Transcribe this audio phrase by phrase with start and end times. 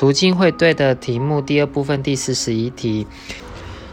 [0.00, 3.06] 储金汇兑的题目第二部分第四十一题。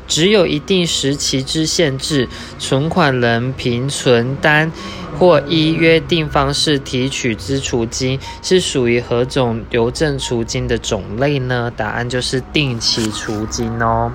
[0.07, 4.71] 只有一定时期之限制，存款人凭存单
[5.19, 11.69] 或依约定方式提取之储金，是属于何种邮政储金的种类呢？
[11.75, 14.09] 答案就是定期储金哦。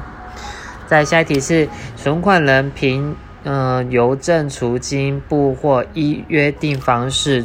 [0.86, 1.68] 再下一题是，
[1.98, 3.14] 存款人凭
[3.44, 7.44] 呃邮政储金部或依约定方式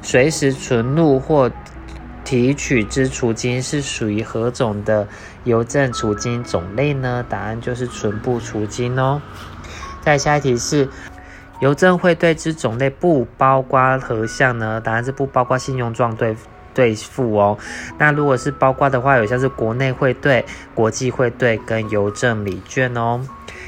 [0.00, 1.50] 随时存入或
[2.32, 5.06] 提取之储金，是属于何种的？
[5.44, 7.22] 邮政储金种类呢？
[7.28, 9.20] 答案就是存部储金哦。
[10.00, 10.88] 再下一题是，
[11.60, 14.80] 邮政汇兑之种类不包括何项呢？
[14.80, 16.34] 答案是不包括信用状兑
[16.72, 17.58] 兑付哦。
[17.98, 20.42] 那如果是包括的话，有像是国内汇兑、
[20.74, 23.20] 国际汇兑跟邮政礼券哦。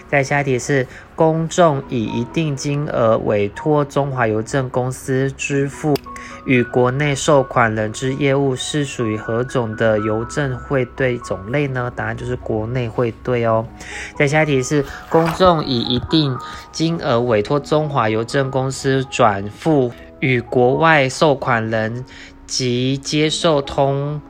[0.09, 5.95] 再下一题是，公众以一定金额委托中华邮政公司支付。
[6.45, 11.91] 与国内收款人之业务是属于何种的邮政汇兑种类呢？
[11.95, 13.67] 答案就是国内汇兑哦。
[14.17, 16.37] 再下一题是：公众以一定
[16.71, 22.05] 金额委托中华邮政公司转付与国外收款人
[22.47, 24.21] 及接受通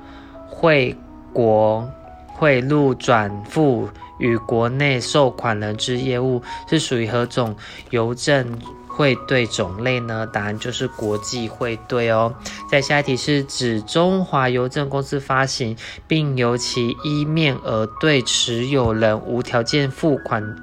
[0.49, 0.97] 汇
[1.33, 1.89] 国
[2.29, 7.57] 汇入转付与国内收款人之业务是属于何种
[7.91, 8.57] 邮政？
[8.97, 10.25] 汇兑种类呢？
[10.25, 12.33] 答案就是国际汇兑哦。
[12.71, 20.57] 在下一题是指中华邮政公司发行，并由其一面额对持有人无条件付款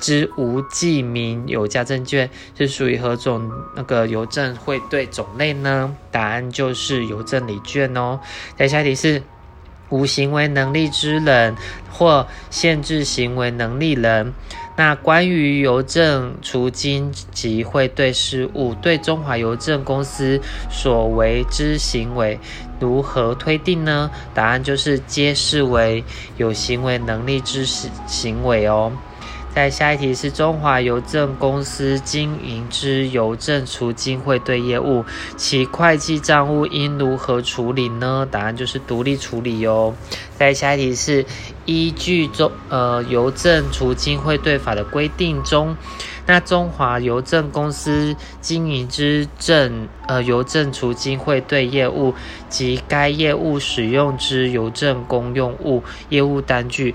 [0.00, 5.94] 之无记名有价证券，是属于何种那个邮政汇兑种类呢？
[6.10, 8.18] 答案就是邮政礼券哦。
[8.56, 9.22] 在下一题是
[9.90, 11.54] 无行为能力之人
[11.92, 14.32] 或限制行为能力人。
[14.82, 22.40] 那关于邮政除金及汇兑事务，对中华邮政公司所为之行为
[22.80, 24.10] 如何推定呢？
[24.34, 26.02] 答案就是皆视为
[26.36, 28.90] 有行为能力之行行为哦。
[29.54, 35.04] 在下一题是中华邮政公司经营之邮政储金汇兑业务，
[35.36, 38.26] 其会计账务应如何处理呢？
[38.30, 39.94] 答案就是独立处理哟。
[40.38, 41.26] 在下一题是
[41.66, 45.76] 依据中呃邮政储金汇兑法的规定中，
[46.26, 52.14] 那中华邮政公司经营之政呃邮政储金汇兑业务
[52.48, 56.94] 及该业务使用之邮政公用物业务单据。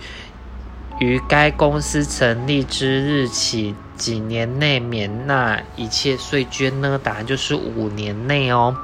[1.00, 7.00] 于该公司成立之日起几年内免纳一切税捐呢？
[7.04, 8.76] 答案就是五年内哦。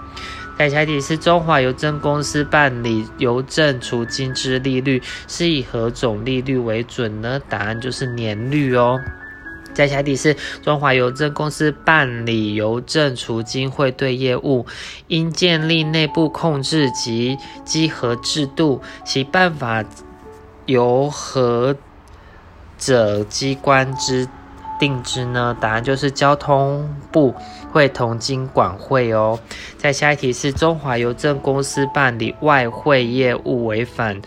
[0.56, 7.41] 再下题是中华邮政公司办理邮政储金之利率是以何种利率为准呢？
[7.50, 9.00] 答案就是年率哦。
[9.73, 14.68] 再下题是中华邮政公司办理邮政储金汇兑业务，
[15.07, 17.35] 应建立内部控制及
[17.66, 19.84] 稽核制度，其办法
[20.68, 21.75] 由何？
[22.78, 24.28] 者机关之
[24.79, 25.56] 定之呢？
[25.59, 27.34] 答案就是交通部
[27.72, 29.39] 会同经管会哦。
[29.78, 34.22] 在下一题是中华邮政公司办理外汇业务违反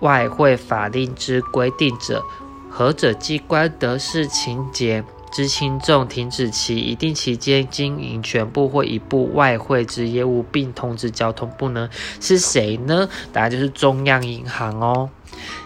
[0.00, 2.22] 外汇法令之规定者，
[2.70, 11.90] 何者机关得视情节之轻重，停止其一定期间经营全部或一部外汇之业务，并通知交通部呢？
[12.20, 13.08] 是谁呢？
[13.32, 15.10] 答案就是中央银行哦。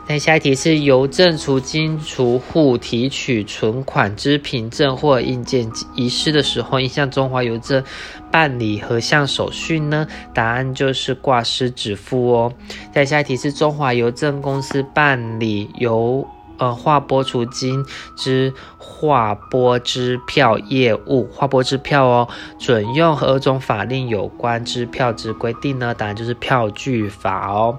[0.08, 7.82] 那下一题是邮政储金储户提取存款之凭证或印件遗失的时候，应向中华邮政
[8.30, 10.06] 办理何项手续呢？
[10.34, 12.52] 答案就是挂失止付哦。
[12.92, 16.26] 再下一题是中华邮政公司办理邮。
[16.62, 17.84] 呃，划拨储金
[18.14, 25.92] 之划拨支票业务，划拨支票哦，准用何种法令有关支票之规定呢？
[25.92, 27.76] 当然就是票据法哦。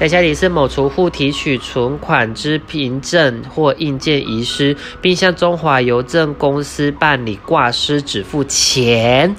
[0.00, 9.36] 在下题是某储户提取存款之凭证或印件遗失，并向中华邮政公司办理挂失止付前。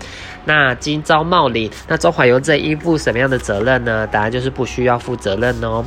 [0.49, 4.07] 那今朝冒领，那中华邮政应负什么样的责任呢？
[4.07, 5.85] 答案就是不需要负责任哦。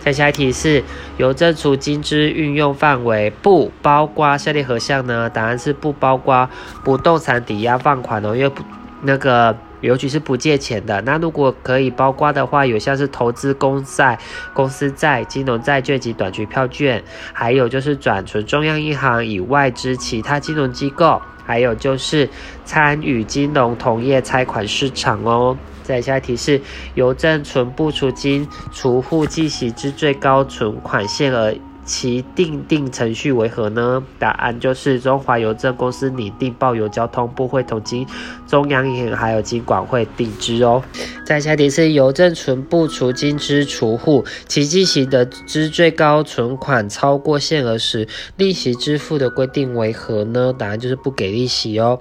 [0.00, 0.84] 再下一题是
[1.16, 5.30] 邮政储金之运用范围不包括下列何项呢？
[5.30, 6.46] 答案是不包括
[6.84, 8.62] 不动产抵押放款哦，因为不
[9.00, 11.00] 那个邮局是不借钱的。
[11.02, 14.18] 那如果可以包括的话，有像是投资公债、
[14.54, 21.20] 公司债、金融债券及短期票券，还有就是转存中央银行以外之其他金融机构。
[21.44, 22.30] 还有就是
[22.64, 25.58] 参与金融同业拆款市场哦。
[25.82, 26.60] 再下一题是
[26.94, 31.52] 邮政存部储金储户计息之最高存款限额
[31.84, 34.02] 其订定程序为何呢？
[34.18, 38.06] 答案就是中华邮政公司拟定报邮交通部会同经
[38.46, 40.82] 中央银行还有金管会定之哦。
[41.24, 48.06] 再下题是邮政存部除金之储户，其进行的之最高存款超过限额时，
[48.36, 50.54] 利息支付的规定为何呢？
[50.56, 51.98] 答案就是不给利息哦。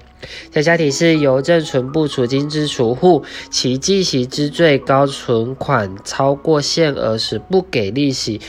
[0.51, 8.39] 在下题是邮政存部储金之储户，其计息之最高存款超过限额时不给利息，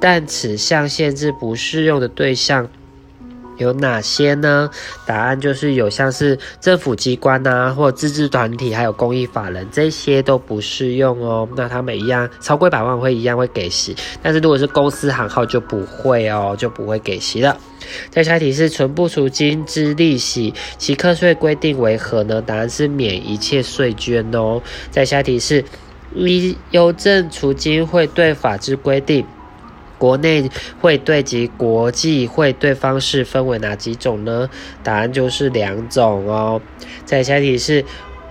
[0.00, 2.68] 但此项限制不适用的对象。
[3.56, 4.68] 有哪些呢？
[5.06, 11.48] 答案就是有像是政府机关呐，或自治团体，还有公益法人，这些都不适用哦。
[11.56, 17.56] 那他们一样超过百万会一样会给息，但是如果是公司行号就不会哦，就不会给息了。
[18.10, 22.42] 再下题是存不储金之利息，其课税规定为何呢？
[22.42, 24.62] 答案是免一切税捐哦。
[24.90, 25.64] 再下题是
[26.14, 29.26] 一邮政储金汇兑法之规定。
[29.96, 30.50] 国内
[30.80, 34.50] 汇兑及国际汇兑方式分为哪几种呢？
[34.82, 36.60] 答案就是两种哦。
[37.06, 37.84] 在下题是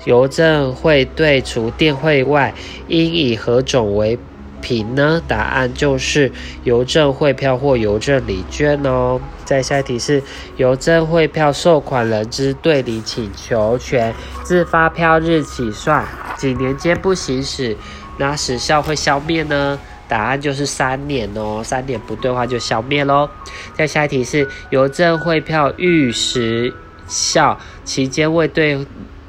[0.06, 2.54] 邮政汇兑除电汇外，
[2.88, 4.20] 应以何种为
[4.64, 5.22] 凭呢？
[5.28, 6.32] 答案就是
[6.64, 9.20] 邮政汇票或邮政礼券哦。
[9.44, 10.24] 再下一题是
[10.56, 16.08] 邮政汇票收款人之对理请求权，自发票日起算
[16.38, 17.76] 几年间不行使，
[18.18, 19.78] 那时效会消灭呢？
[20.08, 23.30] 答案就是三年哦，三年不兑换就消灭喽。
[23.74, 26.74] 再下一题是邮政汇票逾时
[27.08, 28.86] 效期间未兑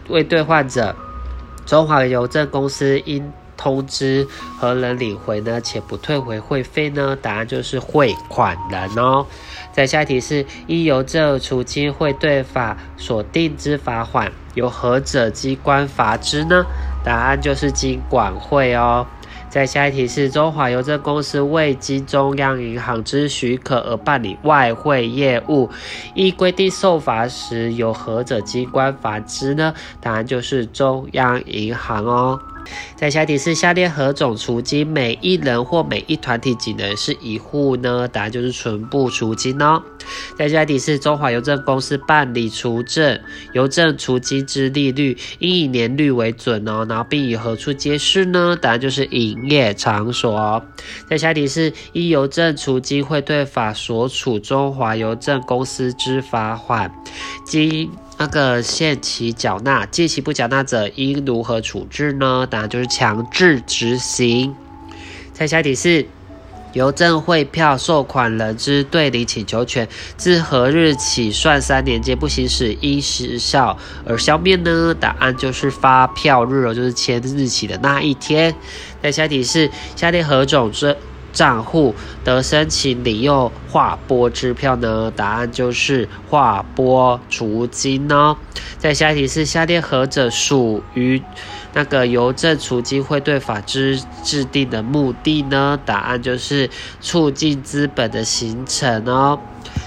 [0.09, 0.95] 未兑换者，
[1.67, 4.27] 中华邮政公司应通知
[4.59, 5.61] 何人领回呢？
[5.61, 7.17] 且不退回会费呢？
[7.21, 9.27] 答案就是汇款人哦。
[9.73, 16.65] 再下一题是依邮政储金汇兑法所定之罚款，由何者机关罚之呢？
[17.05, 19.07] 答案就是经管会哦。
[19.51, 25.71] 在下一题是中华邮政公司未经中央银行之许可而办理外汇业务，
[26.15, 29.73] 依规定受罚时，由何者机关罚之呢？
[30.01, 32.41] 答案就是中央银行哦。
[32.97, 38.09] 在下题是下列何种储金每一人或每一团体仅能是一户呢？
[38.09, 39.83] 答案就是存部储金哦。
[40.39, 43.19] 在下题是中华邮政公司办理储证
[43.53, 48.57] 邮政储金之利率应以年率为准哦，然后并以何处揭示呢？
[48.61, 50.63] 答案就是营业场所。
[51.09, 56.93] 在下题是依邮政储金会对法所处中华邮政公司之罚款，
[57.47, 62.47] 经那个限期缴纳，借期不缴纳者应如何处置呢？
[62.49, 64.55] 答案就是强制执行。
[65.33, 66.07] 再下题是
[66.73, 73.77] 邮政汇票收款人之对理请求权，自何日起算三年间不行使，应时效
[74.07, 74.95] 而消灭呢？
[74.99, 78.55] 答案就是发票日哦，就是签日起的那一天。
[79.03, 80.97] 再下题是下列何种是？
[81.35, 81.95] 账户
[82.25, 85.13] 的申请领用划拨支票呢？
[85.15, 88.37] 答案就是划拨储金哦。
[88.79, 91.21] 在下一题是下列何者属于
[91.73, 95.79] 那个邮政储金汇兑法之制定的目的呢？
[95.85, 96.71] 答案就是
[97.01, 99.39] 促进资本的形成哦。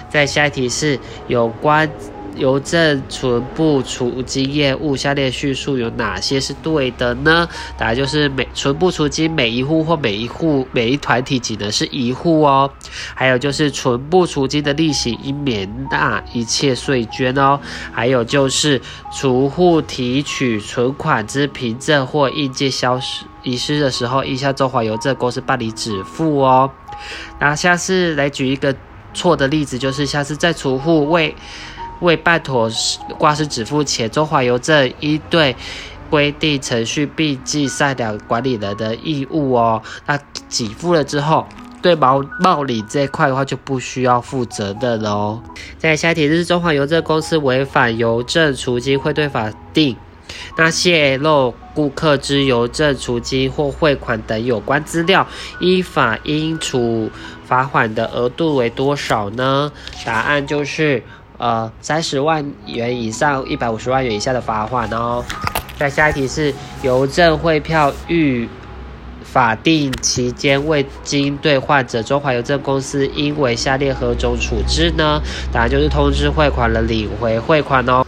[0.10, 1.90] 在下一题是有关。
[2.38, 7.48] 邮政存部储金业务下列叙述有哪些是对的呢？
[7.78, 12.72] 答案就是每存部储金每一户或每一户每一团体只能是一户哦。
[13.14, 17.60] 还有就是存部储金的利息应免纳一切税捐哦。
[17.92, 18.82] 还有就是
[19.14, 26.70] 储户提取存款之凭证或印件消失遗失的时候，应向中华邮政公司办理止付哦。
[27.40, 28.76] 那下次来举一个
[29.14, 31.34] 错的例子，就是下次在储户为
[32.00, 32.70] 未办妥
[33.18, 35.56] 挂失止付前，中华邮政应对
[36.10, 39.82] 规定程序并记善了管理人的义务哦。
[40.06, 41.46] 那给付了之后，
[41.82, 45.42] 对毛冒领这一块的话就不需要负责的喽。
[45.78, 49.98] 在下题是中华邮政公司违反邮政储金汇兑法定，
[50.58, 55.28] 那泄露顾客之邮政储金或汇款等有关资料，
[55.60, 57.12] 依法应处
[57.46, 59.72] 罚款的额度为多少呢？
[60.06, 61.04] 答案就是。
[61.38, 65.24] 呃，三十万元以上，一百五十万元以下的罚款哦。
[65.78, 68.50] 再下一题是邮政汇票遇
[69.24, 75.22] 法定期间未经兑换者，中华邮政公司应为下列何种处置呢？
[75.52, 78.04] 答案就是通知汇款人领回汇款哦，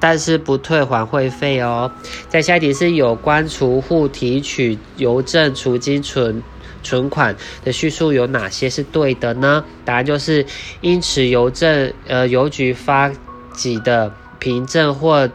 [0.00, 1.88] 但是不退还会费哦。
[2.28, 6.42] 再下一题是有关储户提取邮政储金存。
[6.84, 9.64] 存款的叙述有哪些是对的呢？
[9.84, 10.44] 答案就是
[10.82, 13.10] 因此邮政呃邮局发
[13.56, 15.28] 给的凭证或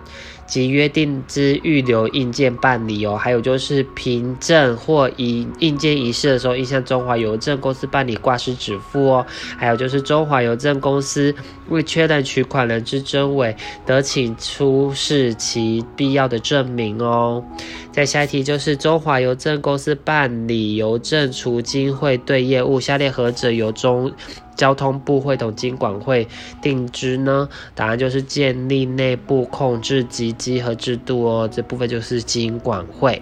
[0.49, 9.25] 及约定之预留印件办理哦，还有就是凭证或以印件遗失的时候，应向中华邮政公司办理挂失止付哦。
[9.57, 11.33] 还有就是中华邮政公司
[11.69, 17.43] 为确认取款人之真伪，得请出示其必要的证明哦。
[17.91, 24.11] 再下一题就是中华邮政公司办理邮政储金汇兑业务，下列何者由中？
[24.59, 26.27] 交通部会同经管会
[26.61, 27.47] 定之呢？
[27.73, 31.49] 答案就是建立内部控制及稽核制度哦。
[31.49, 33.21] 这部分就是经管会。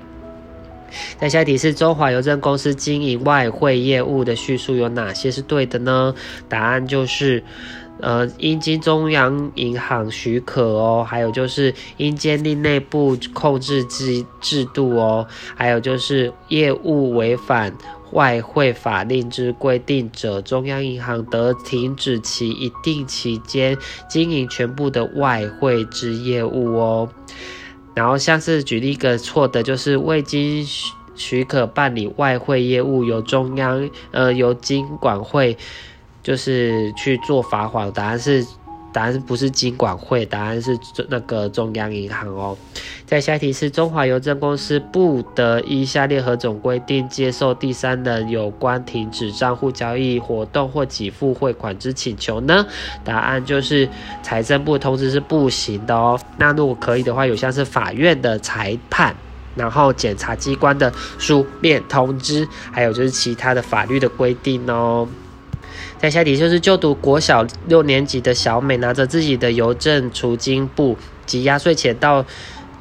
[1.20, 6.16] 那下一题是中华邮政公司经营外汇业务的叙述有哪些是对的呢？
[6.50, 7.44] 答案就是，
[8.00, 17.74] 呃，应经中央银行许可哦，还有就是应建立内部控制制制度哦，还有就是业务违反。
[18.14, 23.78] 外汇法令之规定者，中央银行得停止其一定期间
[24.10, 27.10] 经营全部的外汇之业务哦。
[27.94, 35.58] 然后，像是举例一个错的，就是未经许许可办理外汇业务，由中央呃由经管会
[36.28, 37.90] 就是去做罚款。
[37.94, 38.46] 答案是。
[38.94, 40.76] 答案不是金管会，答案是
[41.08, 42.58] 那个中央银行哦。
[43.06, 52.66] 在下一题是中华邮政公司不得依下列何种规定接受第三人有关停止账户交易活动或给付汇款之请求呢？
[53.04, 53.88] 答案就是
[54.24, 56.20] 财政部通知是不行的哦。
[56.38, 59.16] 那如果可以的话，有像是法院的裁判，
[59.54, 65.08] 然后检察机关的书面通知，还有就是其他的法律的规定哦。
[66.00, 72.24] 在下题就是就读国小六年级的小美拿着自己的邮政储金簿及压岁钱到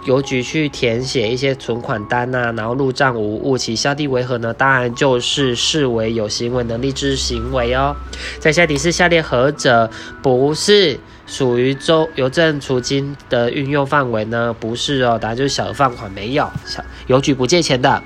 [0.04, 4.54] 邮局去填写一些存款单呐，然后入账无误，其效力为何呢？
[4.54, 7.96] 当然就是视为有行为能力之行为哦。
[8.38, 9.90] 在下题是下列何者
[10.22, 14.54] 不是属于周邮政储金的运用范围呢？
[14.60, 18.00] 不是哦，答案就是小额放款没有，小邮局不借钱的。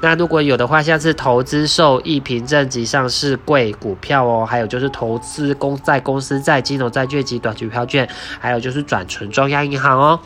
[0.00, 8.08] 那如果有的话，像是投资受益凭证及上市柜股票哦，还有就是投资公债、公司债、金融债券及短期票券，
[8.38, 10.20] 还有就是转存中央银行哦。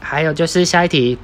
[0.00, 1.18] 还有就是下一题，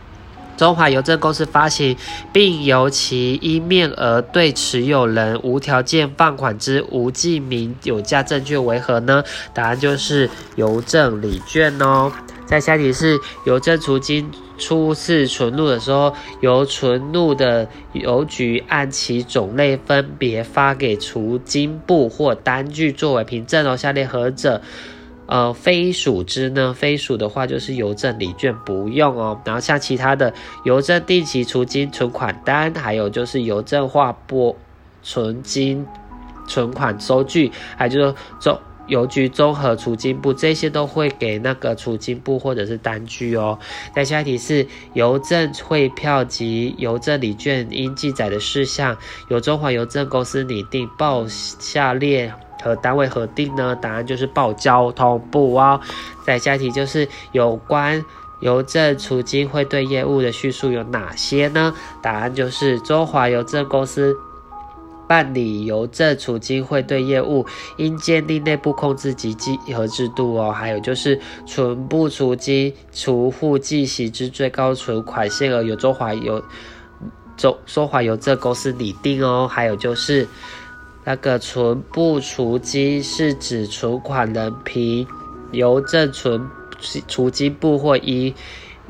[0.57, 1.97] 中华邮政公司发行
[2.33, 9.25] 并由其依面额对持有人无条件放款之无记名有价证券为何呢？
[9.55, 12.13] 答案就是邮政礼券哦。
[12.53, 14.31] 在下题是邮政储金。
[14.59, 23.75] 初次存入的时候，由存入的邮局按其种类分别发给储金部或单据作为凭证哦。
[23.75, 24.61] 下列何者，
[25.25, 26.75] 呃，非属之呢？
[26.75, 29.41] 非属的话就是邮政礼券不用哦。
[29.47, 34.55] 然后像其他的邮政定期储金存款单，还有就是邮政划拨
[35.03, 35.87] 存金
[36.47, 38.61] 存款收据，还有就是中。
[38.87, 43.59] 邮局综合储金部这些都会给那个储金部或者是单据哦。
[43.95, 48.97] 再下一题是邮政汇票及邮政礼券应记载的事项，
[49.29, 53.77] 由中华邮政公司拟定报下列和单位核定呢？
[53.77, 55.81] 答案就是报交通部哦。
[56.25, 58.05] 再下一题就是有关
[58.41, 61.73] 邮政储金汇兑业务的叙述有哪些呢？
[62.03, 64.17] 答案就是中华邮政公司。
[65.13, 67.45] 办理邮政储金汇兑业务，
[67.77, 70.51] 应建立内部控制及稽核制度哦。
[70.51, 76.43] 还有就是存部储金储户计息之最高存款限额由中华邮
[77.37, 79.47] 中中华邮政公司拟定哦。
[79.47, 80.27] 还有就是
[81.05, 85.07] 那个存部储金是指存款人凭
[85.51, 86.49] 邮政存
[87.07, 88.35] 储金部或依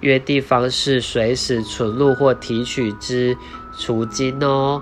[0.02, 3.36] 约定方式随时存入或提取之
[3.76, 4.80] 储金哦。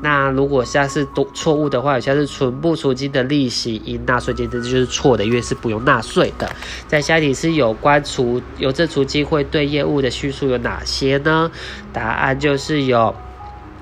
[0.00, 6.48] 那如果像是都错误的话，像是存部储金的利息应纳税金，这就是错的，因为是不用纳税的。
[6.86, 11.50] 在下题是有关储邮政储金会对业务的叙述有哪些呢？
[11.92, 13.14] 答案就是有，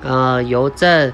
[0.03, 1.13] 呃，邮政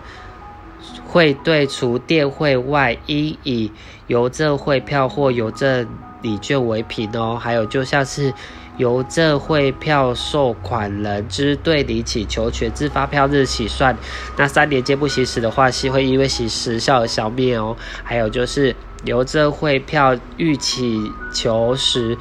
[1.05, 3.73] 会对除电汇外，应以
[4.07, 5.89] 邮政汇票或邮政
[6.21, 7.37] 礼券为凭哦。
[7.41, 8.33] 还有就像是。
[8.79, 13.97] 邮政汇票收款人之对理请求权自发票日起算，
[14.37, 17.77] 那三年间不行使的话，是会因为行时效而消灭哦。
[18.03, 18.75] 还有就是
[19.05, 20.99] 邮政汇票预起
[21.35, 22.17] 求时。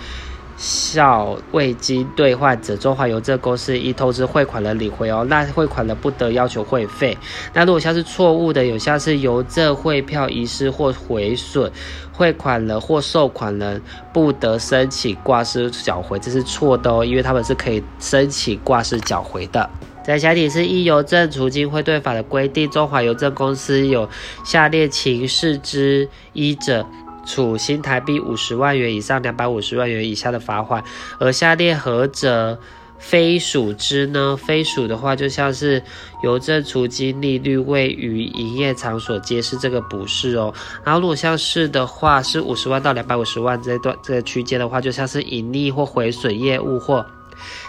[0.62, 5.26] 效未经兑换者，中华邮政公司依通知汇款人领回哦。
[5.28, 7.18] 那汇款人不得要求汇费。
[7.52, 11.72] 那如果像是错误的，有像是邮政汇票遗失或毁损，
[12.14, 13.82] 汇款人或收款人
[14.14, 19.68] 不得申请挂失缴回，这是错的哦，因为他们是可以申请挂失缴回的。
[20.04, 24.08] 在下题是依邮政储金汇兑法的规定，中华邮政公司有
[24.44, 26.86] 下列情事之一者。
[27.26, 30.84] 处新台币五十万元以上两百五十万元以下的罚款。
[31.20, 32.60] 而下列何者
[32.98, 34.38] 非属之呢？
[34.38, 35.82] 非属的话，就像是
[36.24, 40.54] 邮政储金利率位于营业场所皆是这个不是哦。
[40.84, 47.06] 然后如果像是的话，是五十万到两百五十万这段这个区间的话，就像是盈利或毁损业务或。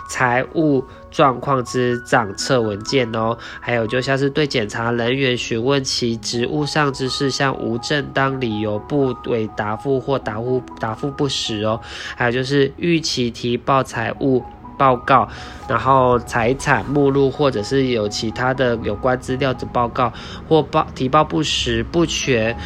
[0.08, 11.80] 财务状况之账册文件哦，还有就像是对检查人员询问其职务上之事向无正当理由不为答复或答复答复不实哦，
[12.16, 14.42] 还有就是逾期提报财务
[14.78, 15.28] 报告，
[15.68, 20.12] 然后财产目录或者是有其他的有关资料的报告
[20.48, 22.56] 或报提报不实不全，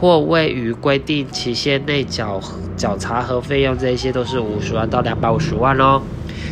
[0.00, 2.40] 或未于规定期限内缴
[2.76, 6.00] 缴查和费用，这些都是五十万到两百五十万哦。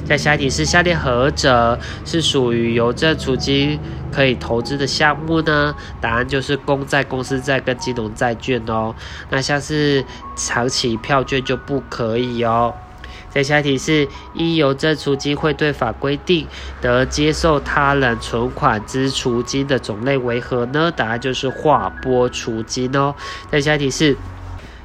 [0.05, 3.79] 在下一题是下列何者是属于邮政储金
[4.11, 5.75] 可以投资的项目呢？
[6.01, 8.95] 答案就是公债、公司债跟金融债券哦。
[9.31, 10.05] 那像是
[10.35, 12.75] 长期票券就不可以哦。
[13.31, 16.47] 在下一题是依邮政储金会对法规定，
[16.81, 20.91] 得接受他人存款之储金的种类为何呢？
[20.91, 23.15] 答案就是划拨储金哦。
[23.51, 24.17] 在下一题是。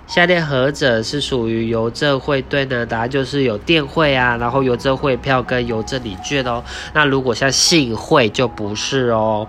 [0.05, 2.85] 下列何者是属于邮政汇兑呢？
[2.85, 6.63] 答案就是有电汇啊，然后邮政汇票跟邮政礼券哦。
[6.93, 9.47] 那如果像信汇就不是哦。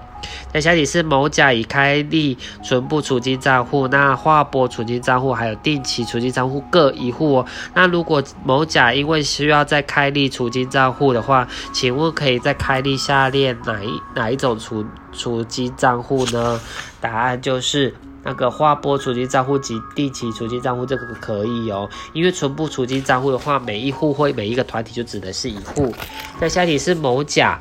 [0.54, 7.46] 那下题是某甲已开立存部储金账户，那划拨储金账户还有定期储金账户各一户哦。
[7.74, 16.58] 那如果某甲因为需要再开立储金账户的话，请问可以再开立下列哪一哪一种储储金账户呢？
[17.02, 17.92] 答案就是。
[18.24, 25.92] 那个划拨储金账户及定期储金账户，这个可以哦，因为存部储金账户的话，每一户或每一个团体就指的是一户。
[26.40, 27.60] 在下题是某甲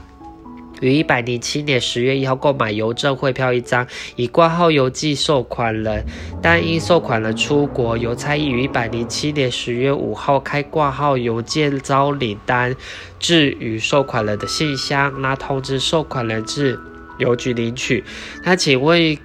[0.80, 6.04] 于一百零七年十月一号购买邮政汇票一张，以挂号邮寄受款人，
[6.42, 12.76] 但因受款人出国，邮差已于一百零七年十月五号开挂号邮件招领单
[13.20, 16.80] 至于受款人的信箱，那通知受款人至
[17.18, 18.04] 邮局领取。
[18.44, 19.18] 那请问？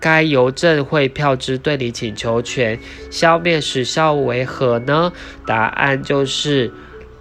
[0.00, 2.78] 该邮政汇票之对离请求权
[3.10, 5.12] 消灭时效为何呢？
[5.46, 6.72] 答案就是，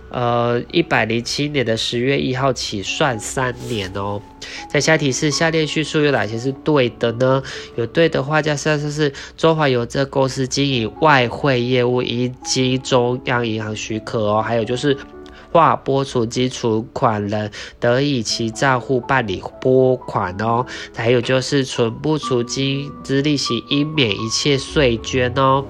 [0.09, 4.21] 呃，一百零七年的十月一号起算三年哦。
[4.69, 7.41] 在下题是下列叙述有哪些是对的呢？
[7.75, 14.41] 有对的话，就像是中华邮政公司经营外汇业务应经中央银行许可哦。
[14.41, 14.95] 还有就是。
[15.57, 20.63] 划拨储金存款人得以其账户办理拨款哦，
[20.95, 25.65] 还有就是存部储金之利息应免一切税捐哦。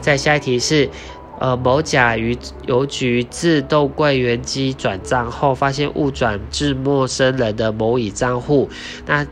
[0.00, 0.90] 再下一题是，
[1.38, 8.68] 呃，某甲于邮局自动柜员机转账后，发现误转至陌生人的某乙账户，
[9.06, 9.24] 那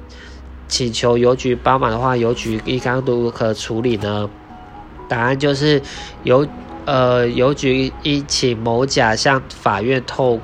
[0.69, 4.31] 请求邮局帮忙的话，邮局应该如何处理呢？
[5.09, 5.83] 答案就是
[6.23, 6.47] 邮。
[6.89, 10.41] 呃，邮局应请某甲向法院透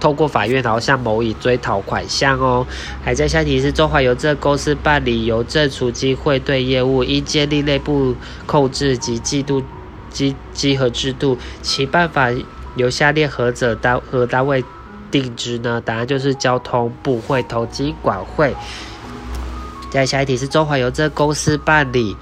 [0.00, 2.66] 透过法院，然后向某乙追讨款项哦。
[3.04, 8.12] 还在下题是中华邮政公司办理邮政储金汇兑业务，应建立内部
[8.44, 9.62] 控制及季度
[10.10, 12.28] 稽稽核制度，其办法
[12.74, 14.64] 由下列何者单何单位
[15.12, 15.80] 定之呢？
[15.80, 18.52] 答案就是交通部会同经管会。
[19.92, 22.16] 再下一题是中华邮政公司办理。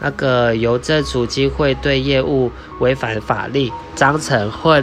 [0.00, 4.82] 那个邮政储金会对业务违反法令，章程或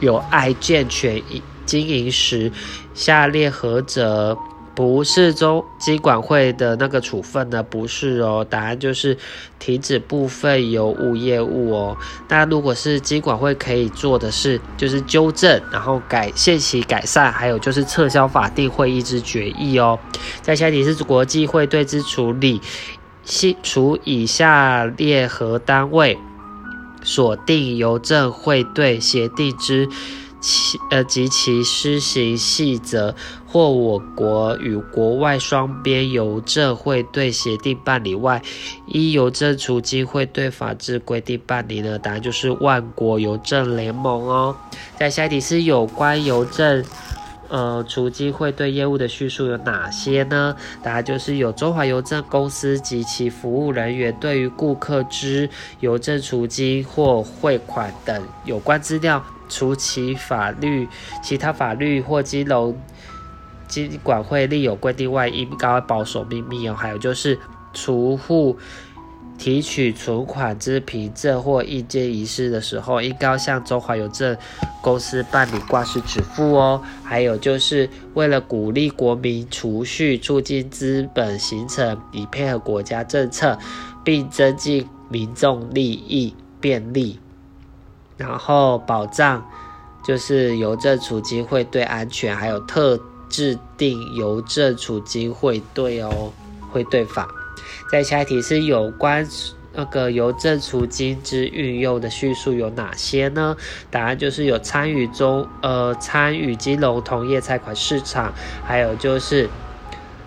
[0.00, 1.22] 有碍健全
[1.66, 2.50] 经营时，
[2.94, 4.36] 下列何者
[4.74, 7.62] 不是中金管会的那个处分呢？
[7.62, 9.16] 不是哦，答案就是
[9.58, 11.96] 停止部分邮务业务哦。
[12.28, 19.98] 那如果是金管会可以做的是，就是纠正，然后改限期改善，还有就是撤销法定会议之决议哦。
[20.40, 22.60] 在下题是国际会对之处理。
[23.62, 26.18] 除以下列何单位
[27.04, 29.88] 锁定邮政汇兑协定之
[30.40, 33.14] 其呃及其施行细则，
[33.46, 38.42] 或我国与国外双边邮政汇兑协定办理外，
[38.86, 41.98] 依邮政储金汇兑法之规定办理的？
[41.98, 44.56] 答案就是万国邮政联盟哦。
[44.98, 46.82] 在下一题是有关邮政。
[47.50, 50.54] 呃，储金会对业务的叙述有哪些呢？
[50.82, 60.88] 答案就是有中华邮政公司及其服务人员对于顾客之邮政储金或汇款等有关资料，除其法律、
[61.22, 62.74] 其他法律或金融
[63.66, 66.74] 金管会另有规定外，应该保守秘密哦。
[66.74, 67.36] 还有就是
[67.74, 68.56] 储户。
[69.40, 74.36] 提取存款之凭证或应接仪式的时候，应该向中华邮政
[74.82, 76.82] 公司办理挂失止付哦。
[77.02, 83.58] 还有就是为了鼓励国民储蓄，促进资本形成，以配合国家政策，
[84.04, 87.18] 并增进民众利益便利，
[88.18, 89.42] 然后保障
[90.04, 93.00] 就是邮政储金汇兑安全，还有特
[93.30, 96.30] 制定邮政储金汇兑哦
[96.70, 97.26] 汇兑法。
[97.90, 99.26] 再下一题是有关。
[99.72, 103.56] 那个邮政储金之运用的叙述有哪些呢？
[103.88, 109.48] 答案就是有参与中，呃，参与金融同业贷款市场，还有就是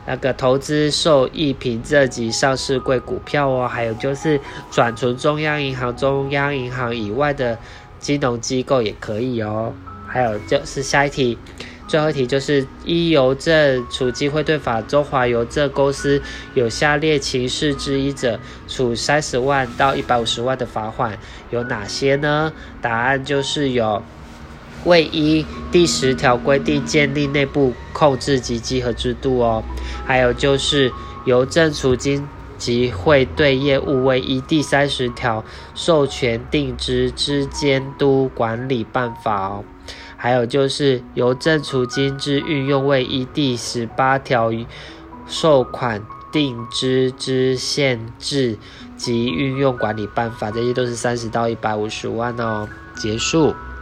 [0.07, 4.39] 那个投资受益凭证及上市贵股票哦，还有就是
[4.71, 7.59] 转存中央银行、中央银行以外的
[7.99, 9.73] 金融机构也可以哦。
[10.07, 11.37] 还有就是下一题。
[11.93, 16.19] 最后一题就是一邮政储金汇兑法，中华邮政公司
[16.55, 21.15] 有下列情事之一者，处三十万到一百五十万的罚款，
[21.51, 22.51] 有哪些呢？
[22.81, 24.01] 答案就是有
[24.85, 29.63] 未依第十条规定建立内部控制及稽核制度哦，
[30.03, 30.91] 还有就是
[31.25, 32.27] 邮政储金
[32.57, 39.63] 及汇兑业务未依第三十条授权定之之监督管理办法哦。
[40.23, 44.53] 还有就是邮政储金之运用位依第十八条
[45.27, 48.57] 授款定支之限制
[48.95, 52.69] 及运用管理办法，这些都是三十到一百五十万哦。
[52.95, 53.53] 结束。